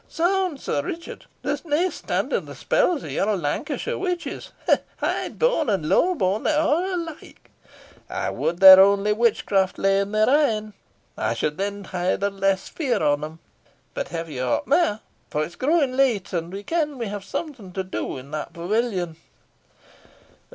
Zounds! 0.09 0.63
Sir 0.63 0.81
Richard, 0.81 1.27
there's 1.43 1.63
nae 1.63 1.89
standing 1.89 2.45
the 2.45 2.55
spells 2.55 3.03
o' 3.03 3.07
your 3.07 3.37
Lancashire 3.37 3.99
Witches. 3.99 4.51
High 4.97 5.29
born 5.29 5.69
and 5.69 5.87
low 5.87 6.15
born, 6.15 6.41
they 6.41 6.53
are 6.55 6.85
a' 6.85 6.95
alike. 6.95 7.51
I 8.09 8.31
wad 8.31 8.59
their 8.61 8.79
only 8.79 9.13
witchcraft 9.13 9.77
lay 9.77 9.99
in 9.99 10.11
their 10.11 10.27
een. 10.27 10.73
I 11.15 11.35
should 11.35 11.59
then 11.59 11.83
hae 11.83 12.15
the 12.15 12.31
less 12.31 12.67
fear 12.67 12.97
of 12.97 13.23
'em. 13.23 13.37
But 13.93 14.07
have 14.07 14.27
you 14.27 14.41
aught 14.41 14.65
mair? 14.65 15.01
for 15.29 15.43
it 15.43 15.49
is 15.49 15.55
growing 15.55 15.95
late, 15.95 16.33
and 16.33 16.51
ye 16.51 16.63
ken 16.63 16.97
we 16.97 17.05
hae 17.05 17.19
something 17.19 17.71
to 17.73 17.83
do 17.83 18.17
in 18.17 18.31
that 18.31 18.53
pavilion." 18.53 19.17